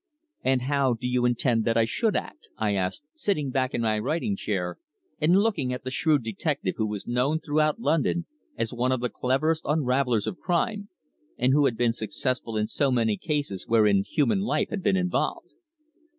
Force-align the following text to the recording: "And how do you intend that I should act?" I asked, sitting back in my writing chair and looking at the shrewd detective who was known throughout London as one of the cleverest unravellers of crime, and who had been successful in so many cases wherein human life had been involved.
"And 0.43 0.63
how 0.63 0.95
do 0.95 1.05
you 1.05 1.25
intend 1.25 1.63
that 1.65 1.77
I 1.77 1.85
should 1.85 2.15
act?" 2.15 2.49
I 2.57 2.73
asked, 2.73 3.03
sitting 3.13 3.51
back 3.51 3.75
in 3.75 3.81
my 3.81 3.99
writing 3.99 4.35
chair 4.35 4.79
and 5.19 5.37
looking 5.37 5.71
at 5.71 5.83
the 5.83 5.91
shrewd 5.91 6.23
detective 6.23 6.73
who 6.77 6.87
was 6.87 7.05
known 7.05 7.39
throughout 7.39 7.79
London 7.79 8.25
as 8.57 8.73
one 8.73 8.91
of 8.91 8.99
the 9.01 9.09
cleverest 9.09 9.63
unravellers 9.63 10.25
of 10.25 10.39
crime, 10.39 10.89
and 11.37 11.53
who 11.53 11.65
had 11.65 11.77
been 11.77 11.93
successful 11.93 12.57
in 12.57 12.65
so 12.65 12.89
many 12.89 13.15
cases 13.15 13.67
wherein 13.67 14.03
human 14.03 14.39
life 14.39 14.69
had 14.71 14.81
been 14.81 14.97
involved. 14.97 15.53